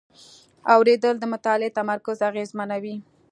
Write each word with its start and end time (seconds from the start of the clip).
اورېدل 0.73 1.15
د 1.19 1.23
مطالعې 1.33 1.75
تمرکز 1.79 2.17
اغېزمنوي. 2.29 2.95